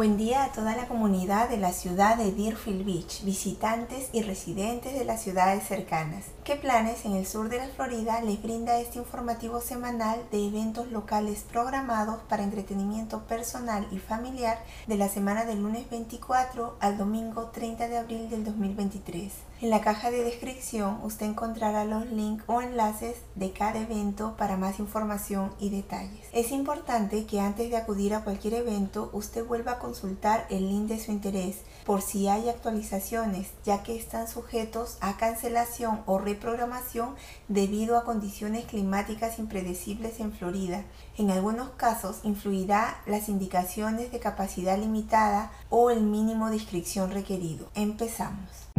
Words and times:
Buen 0.00 0.16
día 0.16 0.44
a 0.44 0.52
toda 0.52 0.74
la 0.76 0.88
comunidad 0.88 1.50
de 1.50 1.58
la 1.58 1.72
ciudad 1.72 2.16
de 2.16 2.32
Deerfield 2.32 2.86
Beach, 2.86 3.22
visitantes 3.22 4.08
y 4.14 4.22
residentes 4.22 4.94
de 4.98 5.04
las 5.04 5.20
ciudades 5.20 5.62
cercanas. 5.64 6.24
¿Qué 6.42 6.56
planes 6.56 7.04
en 7.04 7.12
el 7.12 7.26
sur 7.26 7.50
de 7.50 7.58
la 7.58 7.68
Florida 7.68 8.22
les 8.22 8.42
brinda 8.42 8.80
este 8.80 8.98
informativo 8.98 9.60
semanal 9.60 10.18
de 10.32 10.46
eventos 10.46 10.90
locales 10.90 11.44
programados 11.52 12.22
para 12.30 12.44
entretenimiento 12.44 13.26
personal 13.26 13.86
y 13.92 13.98
familiar 13.98 14.64
de 14.86 14.96
la 14.96 15.10
semana 15.10 15.44
del 15.44 15.60
lunes 15.60 15.90
24 15.90 16.78
al 16.80 16.96
domingo 16.96 17.50
30 17.50 17.88
de 17.88 17.98
abril 17.98 18.30
del 18.30 18.42
2023? 18.42 19.50
En 19.60 19.68
la 19.68 19.82
caja 19.82 20.10
de 20.10 20.24
descripción 20.24 21.00
usted 21.02 21.26
encontrará 21.26 21.84
los 21.84 22.06
links 22.06 22.44
o 22.46 22.62
enlaces 22.62 23.16
de 23.34 23.52
cada 23.52 23.80
evento 23.80 24.34
para 24.38 24.56
más 24.56 24.78
información 24.78 25.52
y 25.58 25.68
detalles. 25.68 26.26
Es 26.32 26.50
importante 26.50 27.26
que 27.26 27.40
antes 27.40 27.68
de 27.68 27.76
acudir 27.76 28.14
a 28.14 28.24
cualquier 28.24 28.54
evento 28.54 29.10
usted 29.12 29.44
vuelva 29.44 29.72
a 29.72 29.78
consultar 29.90 30.46
el 30.50 30.68
link 30.68 30.86
de 30.86 31.00
su 31.00 31.10
interés 31.10 31.56
por 31.84 32.00
si 32.00 32.28
hay 32.28 32.48
actualizaciones, 32.48 33.48
ya 33.64 33.82
que 33.82 33.96
están 33.96 34.28
sujetos 34.28 34.98
a 35.00 35.16
cancelación 35.16 36.02
o 36.06 36.18
reprogramación 36.18 37.16
debido 37.48 37.98
a 37.98 38.04
condiciones 38.04 38.66
climáticas 38.66 39.40
impredecibles 39.40 40.20
en 40.20 40.32
Florida. 40.32 40.84
En 41.18 41.32
algunos 41.32 41.70
casos 41.70 42.20
influirá 42.22 43.02
las 43.06 43.28
indicaciones 43.28 44.12
de 44.12 44.20
capacidad 44.20 44.78
limitada 44.78 45.50
o 45.70 45.90
el 45.90 46.02
mínimo 46.02 46.50
de 46.50 46.56
inscripción 46.56 47.10
requerido. 47.10 47.66
Empezamos. 47.74 48.70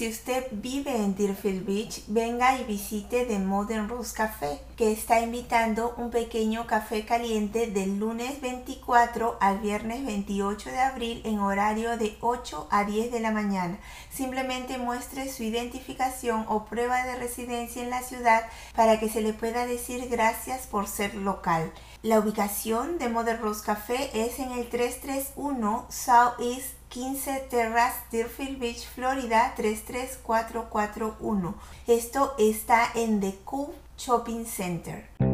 Si 0.00 0.08
usted 0.08 0.46
vive 0.50 0.96
en 0.96 1.14
Deerfield 1.14 1.66
Beach, 1.66 2.04
venga 2.06 2.58
y 2.58 2.64
visite 2.64 3.26
The 3.26 3.38
Modern 3.38 3.86
Rose 3.86 4.14
Café, 4.16 4.58
que 4.74 4.92
está 4.92 5.20
invitando 5.20 5.92
un 5.98 6.10
pequeño 6.10 6.66
café 6.66 7.04
caliente 7.04 7.66
del 7.66 7.98
lunes 7.98 8.40
24 8.40 9.36
al 9.42 9.58
viernes 9.58 10.06
28 10.06 10.70
de 10.70 10.78
abril 10.78 11.20
en 11.24 11.40
horario 11.40 11.98
de 11.98 12.16
8 12.22 12.68
a 12.70 12.84
10 12.84 13.12
de 13.12 13.20
la 13.20 13.30
mañana. 13.30 13.78
Simplemente 14.10 14.78
muestre 14.78 15.30
su 15.30 15.42
identificación 15.42 16.46
o 16.48 16.64
prueba 16.64 17.04
de 17.04 17.16
residencia 17.16 17.82
en 17.82 17.90
la 17.90 18.00
ciudad 18.00 18.46
para 18.74 18.98
que 18.98 19.10
se 19.10 19.20
le 19.20 19.34
pueda 19.34 19.66
decir 19.66 20.08
gracias 20.08 20.66
por 20.66 20.88
ser 20.88 21.14
local. 21.14 21.74
La 22.02 22.20
ubicación 22.20 22.96
de 22.96 23.10
Modern 23.10 23.42
Rose 23.42 23.62
Café 23.62 24.08
es 24.14 24.38
en 24.38 24.52
el 24.52 24.70
331 24.70 25.84
Southeast 25.90 26.79
15 26.90 27.48
Terrace, 27.48 28.00
Deerfield 28.10 28.58
Beach, 28.58 28.84
Florida 28.94 29.54
33441. 29.56 31.54
Esto 31.86 32.34
está 32.36 32.90
en 32.96 33.20
The 33.20 33.38
Cube 33.44 33.74
Shopping 33.96 34.44
Center. 34.44 35.29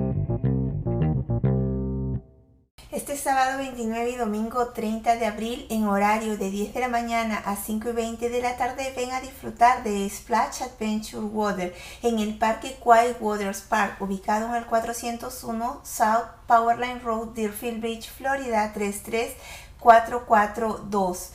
Este 2.97 3.15
sábado 3.19 3.59
29 3.59 4.09
y 4.09 4.17
domingo 4.17 4.69
30 4.69 5.17
de 5.17 5.27
abril 5.27 5.67
en 5.69 5.87
horario 5.87 6.39
de 6.39 6.51
10 6.51 6.73
de 6.73 6.81
la 6.81 6.89
mañana 6.89 7.37
a 7.45 7.55
5 7.55 7.91
y 7.91 7.93
20 7.93 8.31
de 8.31 8.41
la 8.41 8.57
tarde 8.57 8.91
ven 8.97 9.11
a 9.11 9.21
disfrutar 9.21 9.83
de 9.85 10.09
Splash 10.09 10.63
Adventure 10.63 11.27
Water 11.27 11.75
en 12.03 12.21
el 12.21 12.39
Parque 12.39 12.79
Quiet 12.83 13.19
Waters 13.21 13.61
Park 13.61 14.01
ubicado 14.01 14.47
en 14.47 14.55
el 14.55 14.65
401 14.65 15.83
South 15.85 16.25
Powerline 16.47 17.01
Road, 17.01 17.35
Deerfield 17.35 17.83
Beach, 17.83 18.11
Florida 18.11 18.73
33 18.73 19.35
442. 19.79 21.33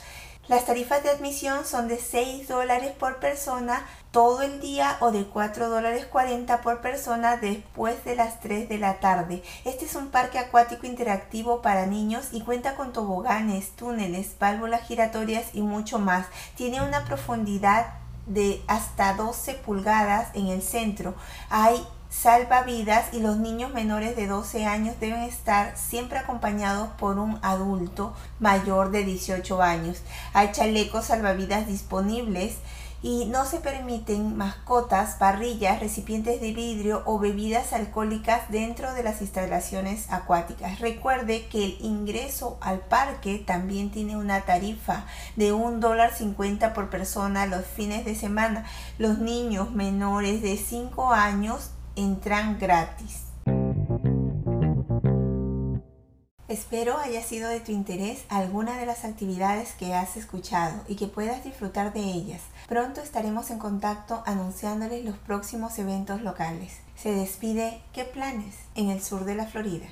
Las 0.48 0.66
tarifas 0.66 1.04
de 1.04 1.12
admisión 1.12 1.64
son 1.64 1.88
de 1.88 2.00
6 2.00 2.48
dólares 2.48 2.92
por 2.98 3.20
persona 3.20 3.86
todo 4.12 4.42
el 4.42 4.59
día 4.59 4.98
o 5.00 5.12
de 5.12 5.23
4 5.23 5.70
dólares 5.70 6.06
40 6.06 6.62
por 6.62 6.81
persona 6.81 7.38
después 7.38 8.04
de 8.04 8.16
las 8.16 8.42
3 8.42 8.67
de 8.67 8.78
la 8.78 9.00
tarde. 9.00 9.42
Este 9.64 9.86
es 9.86 9.95
un 9.95 10.09
parque 10.09 10.38
acuático 10.38 10.86
interactivo 10.86 11.62
para 11.62 11.86
niños 11.86 12.28
y 12.34 12.42
cuenta 12.42 12.76
con 12.76 12.92
toboganes, 12.92 13.72
túneles, 13.72 14.36
válvulas 14.38 14.86
giratorias 14.86 15.45
y 15.54 15.61
mucho 15.61 15.98
más. 15.98 16.26
Tiene 16.55 16.82
una 16.82 17.05
profundidad 17.05 17.94
de 18.26 18.61
hasta 18.67 19.14
12 19.14 19.54
pulgadas 19.55 20.30
en 20.33 20.48
el 20.48 20.61
centro. 20.61 21.16
Hay 21.49 21.82
salvavidas 22.10 23.14
y 23.14 23.22
los 23.22 23.38
niños 23.38 23.73
menores 23.73 24.17
de 24.17 24.28
12 24.28 24.66
años 24.66 24.99
deben 24.99 25.22
estar 25.22 25.78
siempre 25.78 26.20
acompañados 26.20 26.89
por 26.99 27.17
un 27.17 27.39
adulto 27.42 28.14
mayor 28.39 28.92
de 28.92 29.05
18 29.05 29.61
años. 29.61 30.02
Hay 30.33 30.52
chalecos 30.52 31.05
salvavidas 31.05 31.67
disponibles 31.67 32.58
y 33.04 33.26
no 33.26 33.45
se 33.45 33.60
permiten 33.60 34.38
mascotas, 34.38 35.16
parrillas, 35.16 35.80
recipientes 35.80 36.39
de 36.39 36.54
vidrio 36.54 37.02
o 37.06 37.17
bebidas 37.20 37.73
alcohólicas 37.73 38.50
dentro 38.50 38.94
de 38.94 39.04
las 39.04 39.22
instalaciones 39.22 40.12
acuáticas. 40.12 40.80
Recuerde 40.80 41.48
que 41.48 41.66
el 41.66 41.78
ingreso 41.82 42.58
al 42.61 42.80
parque 42.80 43.40
también 43.40 43.90
tiene 43.90 44.17
una 44.17 44.42
tarifa 44.42 45.06
de 45.36 45.52
un 45.52 45.80
dólar 45.80 46.14
cincuenta 46.14 46.73
por 46.73 46.90
persona 46.90 47.48
los 47.48 47.66
fines 47.66 48.06
de 48.06 48.16
semana. 48.16 48.66
Los 48.98 49.17
niños 49.17 49.72
menores 49.72 50.42
de 50.42 50.58
5 50.58 51.11
años 51.11 51.72
entran 51.95 52.60
gratis. 52.60 53.26
Espero 56.52 56.98
haya 56.98 57.23
sido 57.23 57.48
de 57.48 57.61
tu 57.61 57.72
interés 57.72 58.26
alguna 58.28 58.78
de 58.78 58.86
las 58.86 59.06
actividades 59.06 59.72
que 59.72 59.94
has 59.94 60.17
escuchado 60.17 60.84
y 60.90 60.98
que 60.98 61.08
puedas 61.08 61.45
disfrutar 61.45 61.94
de 61.94 62.02
ellas. 62.02 62.42
Pronto 62.71 63.02
estaremos 63.02 63.52
en 63.52 63.59
contacto 63.59 64.23
anunciándoles 64.26 65.04
los 65.04 65.17
próximos 65.17 65.77
eventos 65.77 66.21
locales. 66.21 66.80
Se 66.95 67.11
despide 67.11 67.82
¿Qué 67.92 68.05
planes? 68.05 68.55
en 68.76 68.89
el 68.89 69.02
sur 69.02 69.26
de 69.26 69.36
la 69.36 69.45
Florida. 69.45 69.87